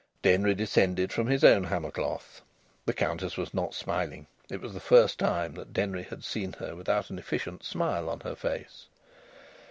Denry 0.23 0.55
descended 0.55 1.13
from 1.13 1.27
his 1.27 1.43
own 1.43 1.65
hammercloth. 1.65 2.41
The 2.87 2.93
Countess 2.93 3.37
was 3.37 3.53
not 3.53 3.75
smiling. 3.75 4.25
It 4.49 4.59
was 4.59 4.73
the 4.73 4.79
first 4.79 5.19
time 5.19 5.53
that 5.53 5.73
Denry 5.73 6.01
had 6.01 6.13
ever 6.13 6.21
seen 6.23 6.53
her 6.53 6.75
without 6.75 7.11
an 7.11 7.19
efficient 7.19 7.63
smile 7.63 8.09
on 8.09 8.21
her 8.21 8.35
face. 8.35 8.87